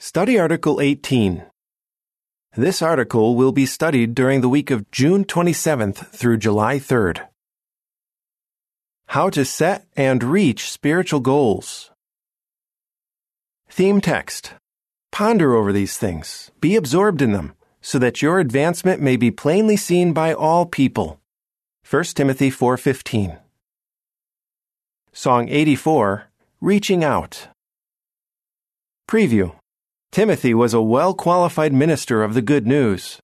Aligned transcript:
Study 0.00 0.38
Article 0.38 0.80
18. 0.80 1.44
This 2.56 2.82
article 2.82 3.34
will 3.34 3.50
be 3.50 3.66
studied 3.66 4.14
during 4.14 4.42
the 4.42 4.48
week 4.48 4.70
of 4.70 4.88
June 4.92 5.24
27th 5.24 6.06
through 6.12 6.36
July 6.36 6.78
3rd. 6.78 7.26
How 9.08 9.28
to 9.30 9.44
set 9.44 9.86
and 9.96 10.22
reach 10.22 10.70
spiritual 10.70 11.18
goals. 11.18 11.90
Theme 13.68 14.00
text. 14.00 14.54
Ponder 15.10 15.56
over 15.56 15.72
these 15.72 15.98
things. 15.98 16.52
Be 16.60 16.76
absorbed 16.76 17.20
in 17.20 17.32
them, 17.32 17.54
so 17.80 17.98
that 17.98 18.22
your 18.22 18.38
advancement 18.38 19.02
may 19.02 19.16
be 19.16 19.32
plainly 19.32 19.76
seen 19.76 20.12
by 20.12 20.32
all 20.32 20.64
people. 20.64 21.18
1 21.90 22.14
Timothy 22.14 22.50
4:15. 22.50 23.36
Song 25.12 25.48
84, 25.48 26.30
Reaching 26.60 27.02
Out. 27.02 27.48
Preview. 29.08 29.57
Timothy 30.10 30.54
was 30.54 30.74
a 30.74 30.82
well 30.82 31.14
qualified 31.14 31.72
minister 31.72 32.22
of 32.22 32.34
the 32.34 32.42
good 32.42 32.66
news. 32.66 33.18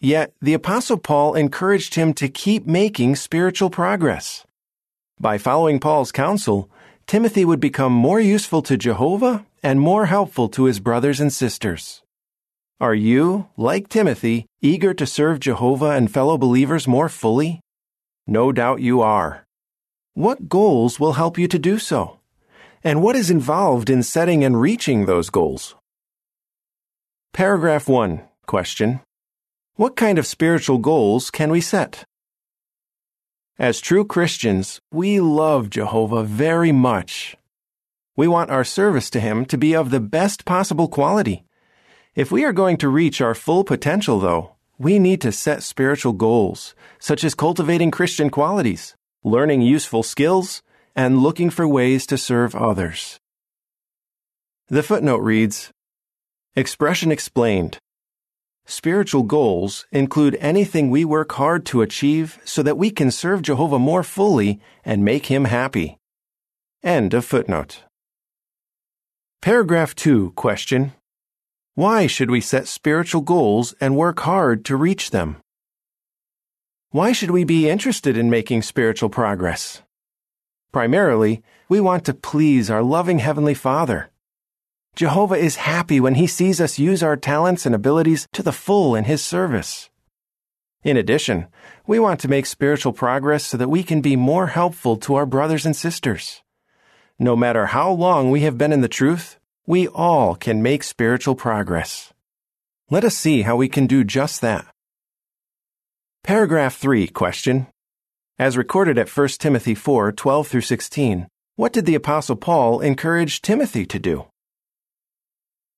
Yet 0.00 0.32
the 0.40 0.54
Apostle 0.54 0.98
Paul 0.98 1.34
encouraged 1.34 1.94
him 1.94 2.12
to 2.14 2.28
keep 2.28 2.66
making 2.66 3.16
spiritual 3.16 3.70
progress. 3.70 4.44
By 5.20 5.38
following 5.38 5.80
Paul's 5.80 6.12
counsel, 6.12 6.70
Timothy 7.06 7.44
would 7.44 7.60
become 7.60 7.92
more 7.92 8.20
useful 8.20 8.62
to 8.62 8.76
Jehovah 8.76 9.46
and 9.62 9.80
more 9.80 10.06
helpful 10.06 10.48
to 10.50 10.64
his 10.64 10.80
brothers 10.80 11.20
and 11.20 11.32
sisters. 11.32 12.02
Are 12.80 12.94
you, 12.94 13.48
like 13.56 13.88
Timothy, 13.88 14.46
eager 14.60 14.92
to 14.94 15.06
serve 15.06 15.40
Jehovah 15.40 15.92
and 15.92 16.12
fellow 16.12 16.36
believers 16.36 16.86
more 16.86 17.08
fully? 17.08 17.60
No 18.26 18.52
doubt 18.52 18.80
you 18.80 19.00
are. 19.00 19.46
What 20.14 20.48
goals 20.48 20.98
will 21.00 21.14
help 21.14 21.38
you 21.38 21.48
to 21.48 21.58
do 21.58 21.78
so? 21.78 22.18
And 22.82 23.02
what 23.02 23.16
is 23.16 23.30
involved 23.30 23.88
in 23.88 24.02
setting 24.02 24.44
and 24.44 24.60
reaching 24.60 25.06
those 25.06 25.30
goals? 25.30 25.74
Paragraph 27.36 27.86
1. 27.86 28.22
Question. 28.46 29.00
What 29.74 29.94
kind 29.94 30.18
of 30.18 30.26
spiritual 30.26 30.78
goals 30.78 31.30
can 31.30 31.50
we 31.50 31.60
set? 31.60 32.02
As 33.58 33.82
true 33.82 34.06
Christians, 34.06 34.80
we 34.90 35.20
love 35.20 35.68
Jehovah 35.68 36.22
very 36.22 36.72
much. 36.72 37.36
We 38.16 38.26
want 38.26 38.50
our 38.50 38.64
service 38.64 39.10
to 39.10 39.20
Him 39.20 39.44
to 39.52 39.58
be 39.58 39.76
of 39.76 39.90
the 39.90 40.00
best 40.00 40.46
possible 40.46 40.88
quality. 40.88 41.44
If 42.14 42.32
we 42.32 42.42
are 42.42 42.54
going 42.54 42.78
to 42.78 42.88
reach 42.88 43.20
our 43.20 43.34
full 43.34 43.64
potential, 43.64 44.18
though, 44.18 44.56
we 44.78 44.98
need 44.98 45.20
to 45.20 45.30
set 45.30 45.62
spiritual 45.62 46.14
goals, 46.14 46.74
such 46.98 47.22
as 47.22 47.34
cultivating 47.34 47.90
Christian 47.90 48.30
qualities, 48.30 48.96
learning 49.22 49.60
useful 49.60 50.02
skills, 50.02 50.62
and 50.94 51.18
looking 51.18 51.50
for 51.50 51.68
ways 51.68 52.06
to 52.06 52.16
serve 52.16 52.54
others. 52.54 53.20
The 54.68 54.82
footnote 54.82 55.20
reads 55.20 55.70
Expression 56.58 57.12
explained. 57.12 57.76
Spiritual 58.64 59.24
goals 59.24 59.84
include 59.92 60.38
anything 60.40 60.88
we 60.88 61.04
work 61.04 61.32
hard 61.32 61.66
to 61.66 61.82
achieve 61.82 62.38
so 62.46 62.62
that 62.62 62.78
we 62.78 62.90
can 62.90 63.10
serve 63.10 63.42
Jehovah 63.42 63.78
more 63.78 64.02
fully 64.02 64.58
and 64.82 65.04
make 65.04 65.26
Him 65.26 65.44
happy. 65.44 65.98
End 66.82 67.12
of 67.12 67.26
footnote. 67.26 67.82
Paragraph 69.42 69.94
2 69.94 70.30
Question. 70.30 70.92
Why 71.74 72.06
should 72.06 72.30
we 72.30 72.40
set 72.40 72.66
spiritual 72.66 73.20
goals 73.20 73.74
and 73.78 73.94
work 73.94 74.20
hard 74.20 74.64
to 74.64 74.76
reach 74.76 75.10
them? 75.10 75.36
Why 76.88 77.12
should 77.12 77.32
we 77.32 77.44
be 77.44 77.68
interested 77.68 78.16
in 78.16 78.30
making 78.30 78.62
spiritual 78.62 79.10
progress? 79.10 79.82
Primarily, 80.72 81.42
we 81.68 81.80
want 81.80 82.06
to 82.06 82.14
please 82.14 82.70
our 82.70 82.82
loving 82.82 83.18
Heavenly 83.18 83.52
Father. 83.52 84.10
Jehovah 84.96 85.34
is 85.34 85.56
happy 85.56 86.00
when 86.00 86.14
he 86.14 86.26
sees 86.26 86.58
us 86.58 86.78
use 86.78 87.02
our 87.02 87.18
talents 87.18 87.66
and 87.66 87.74
abilities 87.74 88.26
to 88.32 88.42
the 88.42 88.50
full 88.50 88.94
in 88.94 89.04
his 89.04 89.22
service. 89.22 89.90
In 90.84 90.96
addition, 90.96 91.48
we 91.86 91.98
want 91.98 92.18
to 92.20 92.28
make 92.28 92.46
spiritual 92.46 92.94
progress 92.94 93.44
so 93.44 93.58
that 93.58 93.68
we 93.68 93.82
can 93.82 94.00
be 94.00 94.16
more 94.16 94.46
helpful 94.46 94.96
to 94.96 95.14
our 95.16 95.26
brothers 95.26 95.66
and 95.66 95.76
sisters. 95.76 96.42
No 97.18 97.36
matter 97.36 97.66
how 97.66 97.90
long 97.90 98.30
we 98.30 98.40
have 98.40 98.56
been 98.56 98.72
in 98.72 98.80
the 98.80 98.88
truth, 98.88 99.38
we 99.66 99.86
all 99.86 100.34
can 100.34 100.62
make 100.62 100.82
spiritual 100.82 101.34
progress. 101.34 102.14
Let 102.88 103.04
us 103.04 103.14
see 103.14 103.42
how 103.42 103.56
we 103.56 103.68
can 103.68 103.86
do 103.86 104.02
just 104.02 104.40
that. 104.40 104.64
Paragraph 106.24 106.74
3 106.74 107.08
question. 107.08 107.66
As 108.38 108.56
recorded 108.56 108.96
at 108.96 109.14
1 109.14 109.28
Timothy 109.38 109.74
4 109.74 110.12
12 110.12 110.48
through 110.48 110.60
16, 110.62 111.28
what 111.56 111.74
did 111.74 111.84
the 111.84 111.94
Apostle 111.94 112.36
Paul 112.36 112.80
encourage 112.80 113.42
Timothy 113.42 113.84
to 113.84 113.98
do? 113.98 114.26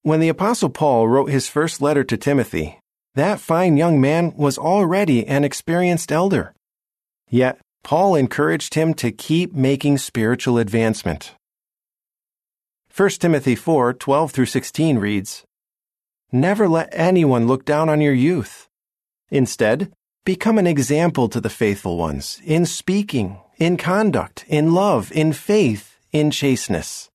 When 0.03 0.21
the 0.21 0.29
Apostle 0.29 0.71
Paul 0.71 1.09
wrote 1.09 1.31
his 1.31 1.49
first 1.49 1.83
letter 1.83 2.05
to 2.05 2.17
Timothy, 2.17 2.79
that 3.15 3.41
fine 3.41 3.77
young 3.77 4.01
man 4.01 4.33
was 4.37 4.57
already 4.57 5.27
an 5.27 5.45
experienced 5.45 6.13
elder. 6.13 6.55
Yet, 7.29 7.59
Paul 7.83 8.15
encouraged 8.15 8.75
him 8.75 8.95
to 8.95 9.11
keep 9.11 9.53
making 9.53 9.99
spiritual 9.99 10.59
advancement. 10.59 11.35
1 12.95 13.11
Timothy 13.11 13.55
4 13.55 13.93
12 13.93 14.33
through 14.33 14.47
16 14.47 14.99
reads, 14.99 15.45
Never 16.33 16.69
let 16.69 16.89
anyone 16.93 17.47
look 17.47 17.65
down 17.65 17.89
on 17.89 18.01
your 18.01 18.13
youth. 18.13 18.69
Instead, 19.31 19.93
become 20.25 20.59
an 20.59 20.67
example 20.67 21.29
to 21.29 21.41
the 21.41 21.51
faithful 21.51 21.97
ones 21.97 22.41
in 22.45 22.67
speaking, 22.67 23.41
in 23.57 23.77
conduct, 23.77 24.45
in 24.49 24.75
love, 24.75 25.11
in 25.13 25.33
faith, 25.33 25.99
in 26.13 26.31
chasteness. 26.31 27.09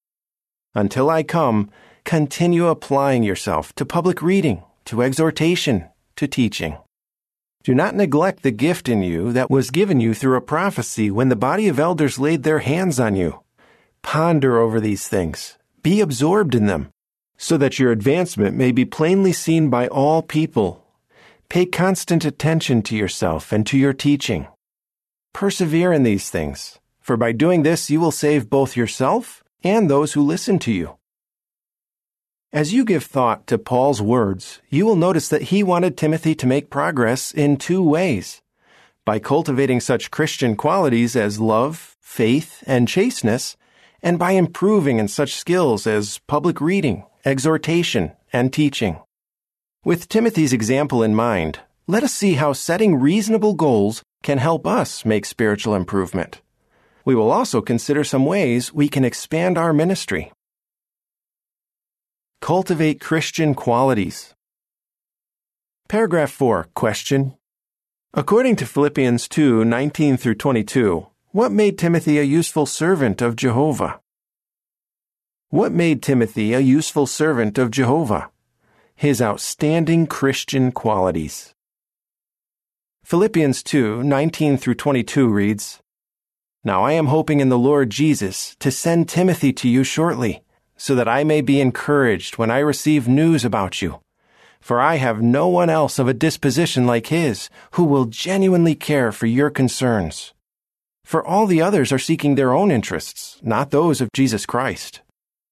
Until 0.73 1.09
I 1.09 1.23
come, 1.23 1.69
continue 2.03 2.67
applying 2.67 3.23
yourself 3.23 3.73
to 3.75 3.85
public 3.85 4.21
reading, 4.21 4.63
to 4.85 5.01
exhortation, 5.01 5.89
to 6.15 6.27
teaching. 6.27 6.77
Do 7.63 7.73
not 7.73 7.95
neglect 7.95 8.43
the 8.43 8.51
gift 8.51 8.89
in 8.89 9.03
you 9.03 9.31
that 9.31 9.49
was 9.49 9.71
given 9.71 10.01
you 10.01 10.13
through 10.13 10.35
a 10.35 10.41
prophecy 10.41 11.09
when 11.09 11.29
the 11.29 11.35
body 11.35 11.69
of 11.69 11.79
elders 11.79 12.19
laid 12.19 12.43
their 12.43 12.59
hands 12.59 12.99
on 12.99 13.15
you. 13.15 13.39
Ponder 14.01 14.57
over 14.57 14.81
these 14.81 15.07
things, 15.07 15.57
be 15.81 16.01
absorbed 16.01 16.55
in 16.55 16.65
them, 16.65 16.89
so 17.37 17.55
that 17.55 17.79
your 17.79 17.91
advancement 17.91 18.57
may 18.57 18.73
be 18.73 18.83
plainly 18.83 19.31
seen 19.31 19.69
by 19.69 19.87
all 19.87 20.21
people. 20.21 20.85
Pay 21.47 21.65
constant 21.65 22.25
attention 22.25 22.81
to 22.81 22.97
yourself 22.97 23.53
and 23.53 23.65
to 23.67 23.77
your 23.77 23.93
teaching. 23.93 24.47
Persevere 25.33 25.93
in 25.93 26.03
these 26.03 26.29
things, 26.29 26.79
for 26.99 27.15
by 27.15 27.31
doing 27.31 27.63
this 27.63 27.89
you 27.89 28.01
will 28.01 28.11
save 28.11 28.49
both 28.49 28.75
yourself 28.75 29.41
and 29.63 29.89
those 29.89 30.13
who 30.13 30.21
listen 30.21 30.59
to 30.59 30.71
you. 30.71 30.97
As 32.53 32.71
you 32.71 32.85
give 32.85 33.03
thought 33.03 33.47
to 33.47 33.57
Paul's 33.57 33.99
words, 33.99 34.61
you 34.69 34.85
will 34.85 34.95
notice 34.95 35.27
that 35.29 35.49
he 35.49 35.63
wanted 35.63 35.97
Timothy 35.97 36.35
to 36.35 36.45
make 36.45 36.69
progress 36.69 37.31
in 37.31 37.57
two 37.57 37.81
ways. 37.81 38.43
By 39.05 39.17
cultivating 39.17 39.79
such 39.79 40.11
Christian 40.11 40.55
qualities 40.55 41.15
as 41.15 41.39
love, 41.39 41.97
faith, 41.99 42.63
and 42.67 42.87
chasteness, 42.87 43.57
and 44.03 44.19
by 44.19 44.33
improving 44.33 44.99
in 44.99 45.07
such 45.07 45.33
skills 45.33 45.87
as 45.87 46.19
public 46.27 46.61
reading, 46.61 47.05
exhortation, 47.25 48.11
and 48.31 48.53
teaching. 48.53 48.99
With 49.83 50.07
Timothy's 50.07 50.53
example 50.53 51.01
in 51.01 51.15
mind, 51.15 51.57
let 51.87 52.03
us 52.03 52.13
see 52.13 52.35
how 52.35 52.53
setting 52.53 52.99
reasonable 52.99 53.55
goals 53.55 54.03
can 54.21 54.37
help 54.37 54.67
us 54.67 55.03
make 55.03 55.25
spiritual 55.25 55.73
improvement. 55.73 56.41
We 57.03 57.15
will 57.15 57.31
also 57.31 57.61
consider 57.61 58.03
some 58.03 58.27
ways 58.27 58.71
we 58.71 58.89
can 58.89 59.03
expand 59.03 59.57
our 59.57 59.73
ministry. 59.73 60.31
Cultivate 62.43 62.99
Christian 62.99 63.55
qualities. 63.55 64.33
Paragraph 65.87 66.29
4. 66.29 66.67
Question. 66.73 67.35
According 68.13 68.57
to 68.57 68.65
Philippians 68.65 69.29
2 69.29 69.63
19 69.63 70.17
through 70.17 70.35
22, 70.35 71.07
what 71.31 71.53
made 71.53 71.77
Timothy 71.77 72.19
a 72.19 72.23
useful 72.23 72.65
servant 72.65 73.21
of 73.21 73.37
Jehovah? 73.37 74.01
What 75.51 75.71
made 75.71 76.03
Timothy 76.03 76.51
a 76.51 76.59
useful 76.59 77.07
servant 77.07 77.57
of 77.57 77.71
Jehovah? 77.71 78.29
His 78.93 79.21
outstanding 79.21 80.05
Christian 80.05 80.73
qualities. 80.73 81.53
Philippians 83.05 83.63
2 83.63 84.03
19 84.03 84.57
through 84.57 84.75
22 84.75 85.29
reads, 85.29 85.79
Now 86.65 86.83
I 86.83 86.91
am 86.91 87.05
hoping 87.05 87.39
in 87.39 87.47
the 87.47 87.57
Lord 87.57 87.89
Jesus 87.89 88.57
to 88.59 88.69
send 88.69 89.07
Timothy 89.07 89.53
to 89.53 89.69
you 89.69 89.85
shortly 89.85 90.43
so 90.83 90.95
that 90.95 91.07
I 91.07 91.23
may 91.23 91.39
be 91.39 91.61
encouraged 91.61 92.37
when 92.37 92.51
I 92.51 92.59
receive 92.59 93.07
news 93.07 93.45
about 93.45 93.81
you. 93.81 94.01
For 94.59 94.81
I 94.81 94.95
have 94.95 95.21
no 95.21 95.47
one 95.47 95.69
else 95.69 95.97
of 95.97 96.09
a 96.09 96.13
disposition 96.13 96.85
like 96.85 97.07
his 97.07 97.49
who 97.71 97.85
will 97.85 98.03
genuinely 98.07 98.75
care 98.75 99.13
for 99.13 99.25
your 99.25 99.49
concerns. 99.49 100.33
For 101.05 101.25
all 101.25 101.47
the 101.47 101.61
others 101.61 101.93
are 101.93 102.07
seeking 102.07 102.35
their 102.35 102.51
own 102.51 102.69
interests, 102.69 103.39
not 103.41 103.71
those 103.71 104.01
of 104.01 104.11
Jesus 104.11 104.45
Christ. 104.45 104.99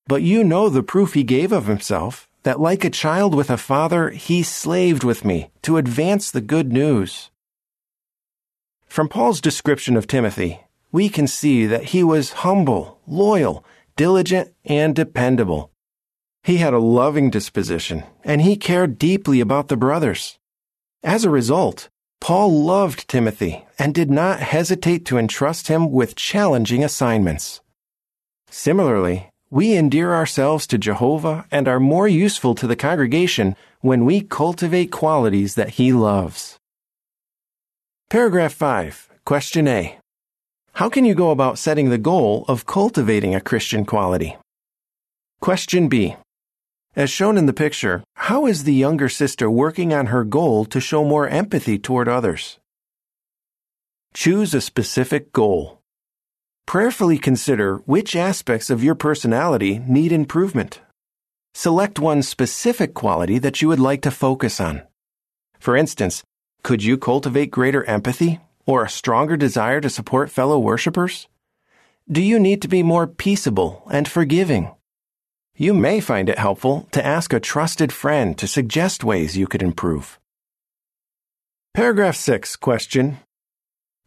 But 0.06 0.22
you 0.22 0.44
know 0.44 0.68
the 0.68 0.84
proof 0.84 1.14
he 1.14 1.24
gave 1.24 1.54
of 1.54 1.66
himself, 1.66 2.28
that 2.44 2.60
like 2.60 2.84
a 2.84 2.90
child 2.90 3.34
with 3.34 3.50
a 3.50 3.56
father, 3.56 4.10
he 4.10 4.44
slaved 4.44 5.06
with 5.06 5.24
me 5.24 5.50
to 5.62 5.78
advance 5.78 6.30
the 6.30 6.42
good 6.42 6.74
news. 6.74 7.30
From 8.86 9.08
Paul's 9.08 9.40
description 9.40 9.96
of 9.96 10.08
Timothy, 10.08 10.60
we 10.92 11.08
can 11.08 11.26
see 11.26 11.66
that 11.68 11.86
he 11.96 12.04
was 12.04 12.44
humble, 12.44 13.00
loyal, 13.08 13.64
diligent, 14.02 14.52
and 14.66 14.96
dependable. 14.96 15.70
He 16.42 16.58
had 16.58 16.74
a 16.74 16.80
loving 16.80 17.30
disposition, 17.30 18.04
and 18.24 18.42
he 18.42 18.56
cared 18.56 18.98
deeply 18.98 19.40
about 19.42 19.68
the 19.68 19.78
brothers. 19.78 20.40
As 21.04 21.24
a 21.24 21.30
result, 21.30 21.88
Paul 22.20 22.64
loved 22.64 23.08
Timothy 23.08 23.64
and 23.78 23.94
did 23.94 24.10
not 24.10 24.40
hesitate 24.40 25.06
to 25.06 25.20
entrust 25.20 25.68
him 25.68 25.92
with 25.92 26.16
challenging 26.16 26.84
assignments. 26.84 27.62
Similarly, 28.50 29.30
we 29.52 29.78
endear 29.78 30.16
ourselves 30.16 30.66
to 30.68 30.80
Jehovah 30.80 31.46
and 31.52 31.68
are 31.68 31.80
more 31.80 32.08
useful 32.08 32.56
to 32.56 32.66
the 32.66 32.76
congregation 32.76 33.56
when 33.82 34.04
we 34.04 34.22
cultivate 34.22 34.90
qualities 34.92 35.54
that 35.54 35.76
he 35.78 35.94
loves. 35.94 36.58
Paragraph 38.10 38.54
5, 38.54 39.10
Question 39.26 39.68
A. 39.68 40.01
How 40.74 40.90
can 40.90 41.06
you 41.06 41.14
go 41.14 41.32
about 41.32 41.60
setting 41.60 41.90
the 41.90 41.98
goal 41.98 42.46
of 42.48 42.66
cultivating 42.66 43.36
a 43.36 43.42
Christian 43.42 43.86
quality? 43.86 44.38
Question 45.42 45.90
B. 45.90 46.16
As 46.96 47.10
shown 47.10 47.38
in 47.38 47.46
the 47.46 47.54
picture, 47.54 48.04
how 48.16 48.46
is 48.46 48.64
the 48.64 48.74
younger 48.74 49.10
sister 49.10 49.50
working 49.50 49.94
on 49.94 50.08
her 50.08 50.24
goal 50.24 50.66
to 50.66 50.80
show 50.80 51.04
more 51.04 51.28
empathy 51.28 51.78
toward 51.78 52.08
others? 52.08 52.58
Choose 54.14 54.54
a 54.54 54.62
specific 54.62 55.32
goal. 55.32 55.80
Prayerfully 56.66 57.18
consider 57.18 57.78
which 57.86 58.16
aspects 58.16 58.70
of 58.70 58.84
your 58.84 58.96
personality 58.96 59.80
need 59.80 60.12
improvement. 60.12 60.82
Select 61.54 62.00
one 62.00 62.24
specific 62.24 62.94
quality 62.94 63.40
that 63.40 63.62
you 63.62 63.68
would 63.68 63.80
like 63.80 64.02
to 64.04 64.12
focus 64.12 64.60
on. 64.60 64.84
For 65.60 65.76
instance, 65.76 66.24
could 66.64 66.82
you 66.82 66.98
cultivate 66.98 67.52
greater 67.52 67.84
empathy 67.86 68.40
or 68.66 68.84
a 68.84 68.90
stronger 68.90 69.38
desire 69.38 69.82
to 69.82 69.90
support 69.90 70.30
fellow 70.30 70.60
worshippers? 70.60 71.28
Do 72.10 72.22
you 72.22 72.40
need 72.40 72.62
to 72.62 72.68
be 72.68 72.84
more 72.84 73.08
peaceable 73.08 73.84
and 73.92 74.08
forgiving? 74.08 74.72
You 75.56 75.74
may 75.74 76.00
find 76.00 76.30
it 76.30 76.40
helpful 76.40 76.88
to 76.92 77.06
ask 77.06 77.34
a 77.34 77.40
trusted 77.40 77.94
friend 77.94 78.38
to 78.38 78.48
suggest 78.48 79.04
ways 79.04 79.38
you 79.38 79.48
could 79.48 79.62
improve. 79.62 80.20
Paragraph 81.74 82.16
6 82.16 82.56
Question 82.56 83.20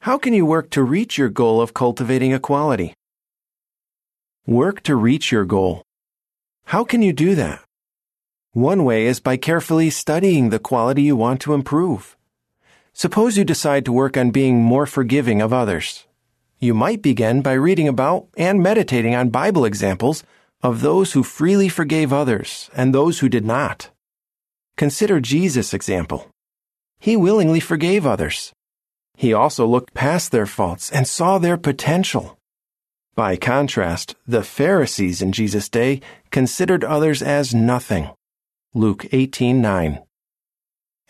How 0.01 0.19
can 0.19 0.33
you 0.33 0.45
work 0.45 0.71
to 0.71 0.83
reach 0.83 1.17
your 1.17 1.29
goal 1.29 1.61
of 1.61 1.73
cultivating 1.73 2.33
equality? 2.33 2.95
Work 4.47 4.83
to 4.83 4.97
reach 4.97 5.33
your 5.33 5.45
goal. 5.45 5.83
How 6.67 6.85
can 6.85 7.03
you 7.03 7.12
do 7.12 7.35
that? 7.35 7.62
One 8.53 8.85
way 8.85 9.06
is 9.06 9.19
by 9.19 9.37
carefully 9.37 9.91
studying 9.91 10.51
the 10.51 10.59
quality 10.59 11.03
you 11.03 11.17
want 11.17 11.41
to 11.41 11.55
improve. 11.55 12.17
Suppose 12.96 13.37
you 13.37 13.44
decide 13.44 13.85
to 13.85 13.93
work 13.93 14.17
on 14.17 14.31
being 14.31 14.62
more 14.62 14.87
forgiving 14.87 15.43
of 15.43 15.52
others. 15.52 16.06
You 16.61 16.75
might 16.75 17.02
begin 17.02 17.43
by 17.43 17.55
reading 17.55 17.88
about 17.88 18.29
and 18.37 18.62
meditating 18.62 19.17
on 19.17 19.31
Bible 19.31 19.64
examples 19.64 20.23
of 20.62 20.81
those 20.81 21.12
who 21.12 21.25
freely 21.25 21.69
forgave 21.69 22.12
others 22.12 22.70
and 22.73 22.94
those 22.94 23.19
who 23.19 23.29
did 23.29 23.44
not. 23.44 23.91
Consider 24.76 25.19
Jesus' 25.19 25.75
example. 25.75 26.31
He 27.00 27.17
willingly 27.17 27.58
forgave 27.58 28.06
others. 28.06 28.52
He 29.17 29.32
also 29.32 29.67
looked 29.67 29.93
past 29.93 30.31
their 30.31 30.46
faults 30.46 30.91
and 30.91 31.06
saw 31.06 31.38
their 31.38 31.56
potential. 31.56 32.38
By 33.17 33.37
contrast, 33.37 34.14
the 34.25 34.44
Pharisees 34.44 35.20
in 35.20 35.32
Jesus' 35.32 35.69
day 35.69 36.00
considered 36.31 36.85
others 36.85 37.23
as 37.23 37.55
nothing. 37.55 38.11
Luke 38.73 39.05
18:9. 39.12 40.02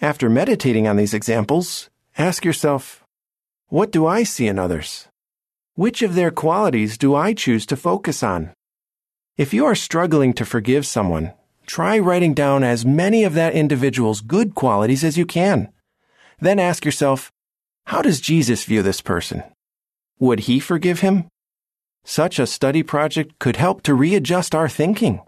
After 0.00 0.28
meditating 0.28 0.88
on 0.88 0.96
these 0.96 1.14
examples, 1.14 1.88
ask 2.18 2.44
yourself, 2.44 3.04
what 3.68 3.92
do 3.92 4.06
I 4.06 4.24
see 4.24 4.48
in 4.48 4.58
others? 4.58 5.06
Which 5.74 6.02
of 6.02 6.14
their 6.14 6.32
qualities 6.32 6.98
do 6.98 7.14
I 7.14 7.32
choose 7.32 7.64
to 7.66 7.76
focus 7.76 8.22
on? 8.22 8.52
If 9.36 9.54
you 9.54 9.64
are 9.66 9.74
struggling 9.74 10.32
to 10.34 10.44
forgive 10.44 10.84
someone, 10.84 11.32
try 11.66 11.98
writing 11.98 12.34
down 12.34 12.64
as 12.64 12.84
many 12.84 13.22
of 13.22 13.34
that 13.34 13.54
individual's 13.54 14.20
good 14.20 14.54
qualities 14.54 15.04
as 15.04 15.16
you 15.16 15.26
can. 15.26 15.72
Then 16.40 16.58
ask 16.58 16.84
yourself, 16.84 17.32
how 17.86 18.02
does 18.02 18.20
Jesus 18.20 18.64
view 18.64 18.82
this 18.82 19.00
person? 19.00 19.44
Would 20.18 20.40
he 20.40 20.58
forgive 20.58 21.00
him? 21.00 21.26
Such 22.04 22.38
a 22.38 22.46
study 22.46 22.82
project 22.82 23.38
could 23.38 23.56
help 23.56 23.82
to 23.82 23.94
readjust 23.94 24.54
our 24.54 24.68
thinking. 24.68 25.20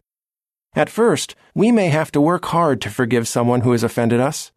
At 0.75 0.91
first, 0.91 1.35
we 1.55 1.73
may 1.73 1.89
have 1.89 2.13
to 2.13 2.21
work 2.21 2.47
hard 2.47 2.81
to 2.83 2.91
forgive 2.91 3.27
someone 3.29 3.63
who 3.63 3.73
has 3.73 3.83
offended 3.83 4.21
us. 4.21 4.53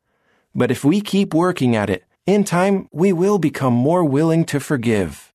But 0.54 0.72
if 0.72 0.84
we 0.84 1.01
keep 1.01 1.34
working 1.34 1.75
at 1.75 1.90
it, 1.90 2.04
in 2.25 2.44
time 2.44 2.88
we 2.92 3.13
will 3.13 3.40
become 3.40 3.74
more 3.74 4.04
willing 4.04 4.46
to 4.46 4.60
forgive. 4.60 5.34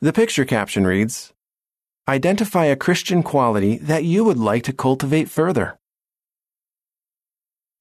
The 0.00 0.12
picture 0.12 0.44
caption 0.44 0.86
reads 0.86 1.32
Identify 2.08 2.64
a 2.66 2.76
Christian 2.76 3.22
quality 3.22 3.78
that 3.78 4.04
you 4.04 4.24
would 4.24 4.38
like 4.38 4.64
to 4.64 4.72
cultivate 4.72 5.30
further. 5.30 5.78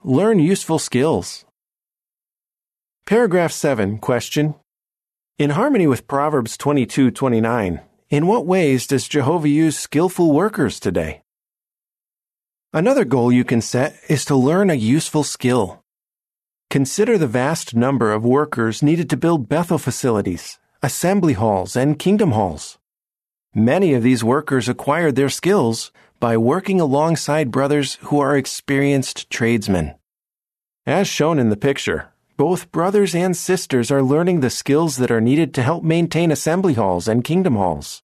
Learn 0.04 0.40
useful 0.40 0.80
skills. 0.80 1.46
Paragraph 3.06 3.52
7 3.52 3.98
Question 3.98 4.56
in 5.42 5.50
harmony 5.52 5.88
with 5.88 6.08
Proverbs 6.08 6.56
22:29, 6.56 7.82
in 8.12 8.28
what 8.28 8.46
ways 8.46 8.86
does 8.86 9.08
Jehovah 9.08 9.50
use 9.50 9.76
skillful 9.76 10.32
workers 10.32 10.80
today? 10.80 11.24
Another 12.74 13.04
goal 13.04 13.34
you 13.34 13.44
can 13.44 13.60
set 13.60 14.00
is 14.08 14.24
to 14.24 14.34
learn 14.34 14.70
a 14.70 14.76
useful 14.76 15.24
skill. 15.24 15.84
Consider 16.70 17.18
the 17.18 17.28
vast 17.28 17.76
number 17.76 18.14
of 18.14 18.24
workers 18.24 18.82
needed 18.82 19.10
to 19.10 19.18
build 19.18 19.50
Bethel 19.50 19.78
facilities, 19.78 20.58
assembly 20.82 21.34
halls, 21.34 21.76
and 21.76 22.00
kingdom 22.00 22.32
halls. 22.32 22.78
Many 23.54 23.94
of 23.94 24.04
these 24.04 24.24
workers 24.24 24.70
acquired 24.70 25.18
their 25.18 25.28
skills 25.28 25.92
by 26.22 26.38
working 26.38 26.80
alongside 26.80 27.52
brothers 27.52 27.96
who 28.04 28.22
are 28.22 28.38
experienced 28.38 29.30
tradesmen. 29.30 29.96
As 30.86 31.10
shown 31.10 31.40
in 31.40 31.50
the 31.50 31.58
picture, 31.58 32.14
both 32.38 32.72
brothers 32.72 33.14
and 33.14 33.36
sisters 33.36 33.92
are 33.92 34.02
learning 34.02 34.40
the 34.40 34.50
skills 34.50 34.96
that 34.96 35.12
are 35.12 35.20
needed 35.20 35.54
to 35.56 35.62
help 35.62 35.84
maintain 35.84 36.32
assembly 36.32 36.76
halls 36.76 37.10
and 37.10 37.26
kingdom 37.26 37.58
halls. 37.58 38.02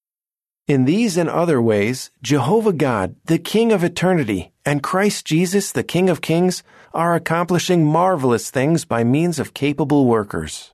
In 0.68 0.84
these 0.84 1.16
and 1.16 1.30
other 1.30 1.62
ways, 1.62 2.10
Jehovah 2.22 2.74
God, 2.74 3.16
the 3.24 3.38
King 3.38 3.72
of 3.72 3.82
eternity, 3.82 4.52
and 4.66 4.82
Christ 4.82 5.24
Jesus, 5.24 5.72
the 5.72 5.82
King 5.82 6.10
of 6.10 6.20
kings, 6.20 6.62
are 6.92 7.14
accomplishing 7.14 7.86
marvelous 7.86 8.50
things 8.50 8.84
by 8.84 9.02
means 9.02 9.38
of 9.38 9.54
capable 9.54 10.04
workers. 10.04 10.70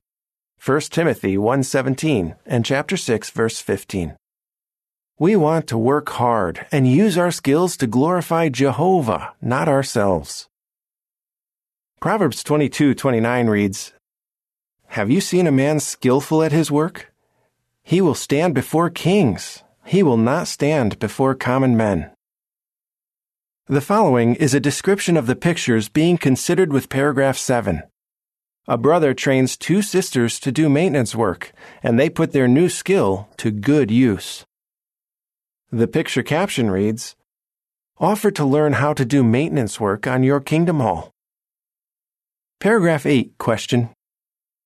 1 0.59 0.91
Timothy 0.91 1.37
1:17 1.37 2.35
and 2.45 2.65
chapter 2.65 2.97
6 2.97 3.29
verse 3.29 3.61
15. 3.61 4.17
We 5.17 5.37
want 5.37 5.65
to 5.67 5.77
work 5.77 6.09
hard 6.09 6.65
and 6.73 6.85
use 6.85 7.17
our 7.17 7.31
skills 7.31 7.77
to 7.77 7.87
glorify 7.87 8.49
Jehovah, 8.49 9.33
not 9.41 9.69
ourselves. 9.69 10.49
Proverbs 12.01 12.43
22:29 12.43 13.47
reads, 13.47 13.93
Have 14.87 15.09
you 15.09 15.21
seen 15.21 15.47
a 15.47 15.53
man 15.63 15.79
skillful 15.79 16.43
at 16.43 16.51
his 16.51 16.69
work? 16.69 17.13
He 17.81 18.01
will 18.01 18.15
stand 18.15 18.53
before 18.53 18.89
kings. 18.89 19.63
He 19.85 20.01
will 20.01 20.17
not 20.17 20.47
stand 20.47 20.97
before 20.97 21.35
common 21.35 21.77
men. 21.77 22.11
The 23.67 23.81
following 23.81 24.35
is 24.35 24.53
a 24.53 24.59
description 24.59 25.15
of 25.15 25.27
the 25.27 25.35
pictures 25.35 25.89
being 25.89 26.17
considered 26.17 26.73
with 26.73 26.89
paragraph 26.89 27.37
7. 27.37 27.83
A 28.67 28.77
brother 28.79 29.13
trains 29.13 29.55
two 29.55 29.83
sisters 29.83 30.39
to 30.39 30.51
do 30.51 30.69
maintenance 30.69 31.13
work, 31.13 31.51
and 31.83 31.99
they 31.99 32.09
put 32.09 32.31
their 32.31 32.47
new 32.47 32.67
skill 32.67 33.29
to 33.37 33.51
good 33.51 33.91
use. 33.91 34.43
The 35.71 35.87
picture 35.87 36.23
caption 36.23 36.71
reads, 36.71 37.15
Offer 37.99 38.31
to 38.31 38.43
learn 38.45 38.73
how 38.73 38.93
to 38.93 39.05
do 39.05 39.23
maintenance 39.23 39.79
work 39.79 40.07
on 40.07 40.23
your 40.23 40.39
kingdom 40.39 40.79
hall. 40.79 41.11
Paragraph 42.59 43.05
8 43.05 43.37
Question 43.37 43.89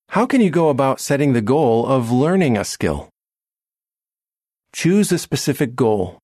How 0.08 0.24
can 0.24 0.40
you 0.40 0.48
go 0.48 0.70
about 0.70 0.98
setting 0.98 1.34
the 1.34 1.42
goal 1.42 1.86
of 1.86 2.10
learning 2.10 2.56
a 2.56 2.64
skill? 2.64 3.09
Choose 4.72 5.10
a 5.12 5.18
specific 5.18 5.74
goal. 5.74 6.18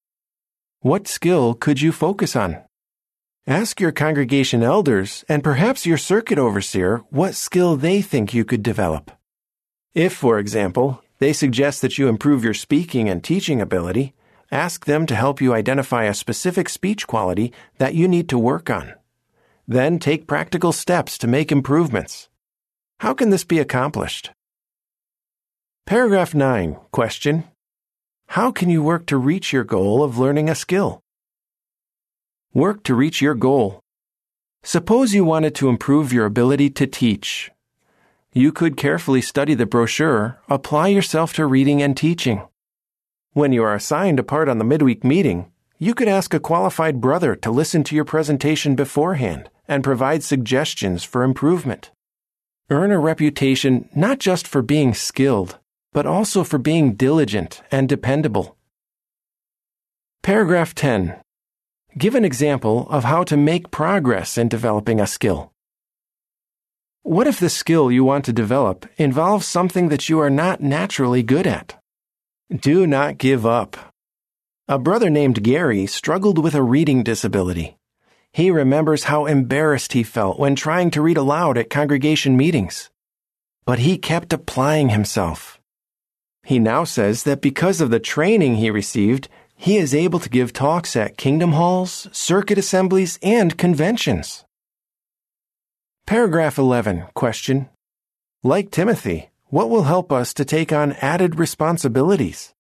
What 0.81 1.09
skill 1.09 1.55
could 1.55 1.81
you 1.81 1.91
focus 1.93 2.37
on? 2.37 2.59
Ask 3.47 3.81
your 3.81 3.93
congregation 3.93 4.63
elders 4.63 5.25
and 5.29 5.43
perhaps 5.43 5.87
your 5.87 5.99
circuit 5.99 6.39
overseer 6.39 6.99
what 7.11 7.35
skill 7.35 7.77
they 7.77 8.03
think 8.03 8.35
you 8.35 8.45
could 8.45 8.63
develop. 8.63 9.11
If, 9.95 10.13
for 10.13 10.39
example, 10.39 11.03
they 11.19 11.33
suggest 11.33 11.83
that 11.83 11.99
you 11.99 12.09
improve 12.09 12.45
your 12.45 12.55
speaking 12.55 13.09
and 13.09 13.23
teaching 13.23 13.61
ability, 13.61 14.15
ask 14.51 14.85
them 14.85 15.07
to 15.07 15.15
help 15.15 15.41
you 15.41 15.55
identify 15.55 16.05
a 16.05 16.15
specific 16.15 16.69
speech 16.69 17.07
quality 17.07 17.53
that 17.79 17.95
you 17.95 18.07
need 18.07 18.29
to 18.29 18.39
work 18.39 18.71
on. 18.71 18.95
Then 19.67 19.99
take 19.99 20.29
practical 20.29 20.73
steps 20.73 21.19
to 21.19 21.27
make 21.27 21.51
improvements. 21.51 22.29
How 23.01 23.13
can 23.13 23.31
this 23.31 23.45
be 23.45 23.59
accomplished? 23.59 24.31
Paragraph 25.85 26.35
9. 26.35 26.77
Question. 26.93 27.45
How 28.29 28.51
can 28.51 28.69
you 28.69 28.83
work 28.83 29.07
to 29.07 29.17
reach 29.17 29.53
your 29.53 29.65
goal 29.65 30.03
of 30.03 30.19
learning 30.19 30.51
a 30.51 30.55
skill? 30.55 31.01
Work 32.53 32.83
to 32.85 32.95
reach 32.95 33.21
your 33.21 33.35
goal. 33.35 33.81
Suppose 34.63 35.15
you 35.15 35.25
wanted 35.25 35.55
to 35.57 35.69
improve 35.69 36.13
your 36.13 36.27
ability 36.27 36.71
to 36.71 36.87
teach. 36.87 37.51
You 38.33 38.53
could 38.53 38.77
carefully 38.77 39.23
study 39.23 39.55
the 39.55 39.65
brochure, 39.65 40.39
apply 40.49 40.89
yourself 40.89 41.33
to 41.35 41.47
reading 41.47 41.81
and 41.81 41.97
teaching. 41.97 42.43
When 43.33 43.53
you 43.53 43.63
are 43.63 43.75
assigned 43.75 44.19
a 44.19 44.23
part 44.23 44.49
on 44.49 44.59
the 44.59 44.65
midweek 44.65 45.05
meeting, 45.05 45.53
you 45.79 45.95
could 45.95 46.09
ask 46.09 46.35
a 46.35 46.41
qualified 46.41 47.01
brother 47.01 47.37
to 47.37 47.51
listen 47.51 47.85
to 47.85 47.95
your 47.95 48.05
presentation 48.05 48.75
beforehand 48.75 49.51
and 49.69 49.85
provide 49.85 50.23
suggestions 50.23 51.05
for 51.05 51.23
improvement. 51.23 51.91
Earn 52.71 52.91
a 52.91 52.99
reputation 52.99 53.89
not 53.95 54.19
just 54.19 54.47
for 54.49 54.63
being 54.63 54.95
skilled, 54.95 55.59
but 55.97 56.05
also 56.05 56.45
for 56.45 56.59
being 56.59 56.93
diligent 56.93 57.63
and 57.71 57.89
dependable. 57.89 58.55
Paragraph 60.23 60.75
10. 60.75 61.17
Give 61.97 62.15
an 62.15 62.23
example 62.23 62.87
of 62.91 63.05
how 63.05 63.25
to 63.25 63.35
make 63.35 63.71
progress 63.71 64.37
in 64.37 64.47
developing 64.47 65.01
a 65.01 65.07
skill. 65.07 65.53
What 67.01 67.27
if 67.27 67.41
the 67.41 67.49
skill 67.49 67.91
you 67.91 68.05
want 68.05 68.27
to 68.27 68.35
develop 68.35 68.85
involves 68.99 69.47
something 69.47 69.89
that 69.89 70.11
you 70.11 70.21
are 70.21 70.29
not 70.29 70.61
naturally 70.61 71.23
good 71.23 71.47
at? 71.47 71.81
Do 72.55 72.87
not 72.87 73.17
give 73.17 73.47
up. 73.47 73.79
A 74.69 74.79
brother 74.79 75.09
named 75.09 75.43
Gary 75.43 75.87
struggled 75.87 76.37
with 76.45 76.55
a 76.55 76.63
reading 76.63 77.05
disability. 77.05 77.79
He 78.35 78.51
remembers 78.51 79.05
how 79.05 79.25
embarrassed 79.25 79.95
he 79.95 80.03
felt 80.03 80.39
when 80.39 80.57
trying 80.57 80.91
to 80.91 81.01
read 81.01 81.17
aloud 81.17 81.57
at 81.57 81.71
congregation 81.71 82.37
meetings. 82.37 82.91
But 83.65 83.79
he 83.79 83.97
kept 83.97 84.35
applying 84.35 84.91
himself. 84.91 85.59
He 86.47 86.61
now 86.61 86.85
says 86.85 87.25
that 87.25 87.41
because 87.41 87.81
of 87.81 87.91
the 87.91 87.99
training 87.99 88.55
he 88.55 88.71
received, 88.71 89.29
he 89.57 89.79
is 89.79 89.93
able 89.93 90.21
to 90.21 90.29
give 90.29 90.53
talks 90.53 90.95
at 90.95 91.17
kingdom 91.17 91.51
halls, 91.51 92.07
circuit 92.13 92.57
assemblies, 92.57 93.19
and 93.21 93.59
conventions. 93.59 94.45
Paragraph 96.07 96.57
11, 96.57 97.07
question. 97.15 97.69
Like 98.45 98.71
Timothy, 98.71 99.31
what 99.47 99.69
will 99.69 99.83
help 99.83 100.13
us 100.13 100.33
to 100.35 100.45
take 100.45 100.73
on 100.73 100.93
added 101.01 101.37
responsibilities? 101.37 102.55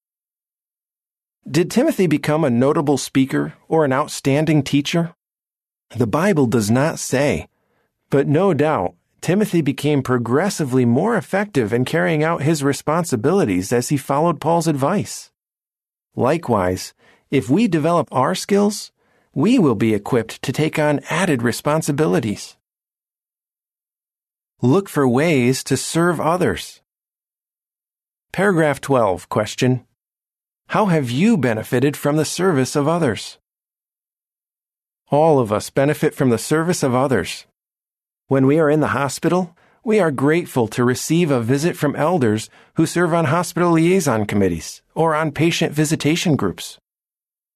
Did 1.48 1.70
Timothy 1.70 2.08
become 2.08 2.42
a 2.42 2.50
notable 2.50 2.98
speaker 2.98 3.54
or 3.68 3.84
an 3.84 3.92
outstanding 3.92 4.64
teacher? 4.64 5.14
The 5.96 6.08
Bible 6.08 6.46
does 6.46 6.72
not 6.72 6.98
say, 6.98 7.46
but 8.10 8.26
no 8.26 8.52
doubt 8.52 8.96
Timothy 9.26 9.60
became 9.60 10.04
progressively 10.04 10.84
more 10.84 11.16
effective 11.16 11.72
in 11.72 11.84
carrying 11.84 12.22
out 12.22 12.42
his 12.42 12.62
responsibilities 12.62 13.72
as 13.72 13.88
he 13.88 13.96
followed 13.96 14.40
Paul's 14.40 14.68
advice. 14.68 15.32
Likewise, 16.14 16.94
if 17.28 17.50
we 17.50 17.66
develop 17.66 18.06
our 18.12 18.36
skills, 18.36 18.92
we 19.34 19.58
will 19.58 19.74
be 19.74 19.94
equipped 19.94 20.40
to 20.42 20.52
take 20.52 20.78
on 20.78 21.00
added 21.10 21.42
responsibilities. 21.42 22.56
Look 24.62 24.88
for 24.88 25.08
ways 25.08 25.64
to 25.64 25.76
serve 25.76 26.20
others. 26.20 26.80
Paragraph 28.30 28.80
12, 28.80 29.28
question. 29.28 29.86
How 30.68 30.86
have 30.86 31.10
you 31.10 31.36
benefited 31.36 31.96
from 31.96 32.14
the 32.14 32.24
service 32.24 32.76
of 32.76 32.86
others? 32.86 33.38
All 35.10 35.40
of 35.40 35.52
us 35.52 35.68
benefit 35.68 36.14
from 36.14 36.30
the 36.30 36.38
service 36.38 36.84
of 36.84 36.94
others. 36.94 37.44
When 38.28 38.48
we 38.48 38.58
are 38.58 38.68
in 38.68 38.80
the 38.80 38.88
hospital, 38.88 39.56
we 39.84 40.00
are 40.00 40.10
grateful 40.10 40.66
to 40.68 40.82
receive 40.82 41.30
a 41.30 41.40
visit 41.40 41.76
from 41.76 41.94
elders 41.94 42.50
who 42.74 42.84
serve 42.84 43.14
on 43.14 43.26
hospital 43.26 43.70
liaison 43.70 44.26
committees 44.26 44.82
or 44.96 45.14
on 45.14 45.30
patient 45.30 45.72
visitation 45.72 46.34
groups. 46.34 46.76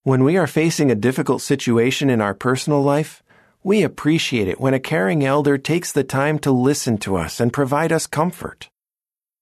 When 0.04 0.22
we 0.22 0.36
are 0.36 0.46
facing 0.46 0.88
a 0.88 0.94
difficult 0.94 1.42
situation 1.42 2.08
in 2.08 2.20
our 2.20 2.34
personal 2.34 2.80
life, 2.84 3.20
we 3.64 3.82
appreciate 3.82 4.46
it 4.46 4.60
when 4.60 4.72
a 4.72 4.78
caring 4.78 5.24
elder 5.24 5.58
takes 5.58 5.90
the 5.90 6.04
time 6.04 6.38
to 6.38 6.52
listen 6.52 6.98
to 6.98 7.16
us 7.16 7.40
and 7.40 7.52
provide 7.52 7.90
us 7.90 8.06
comfort. 8.06 8.68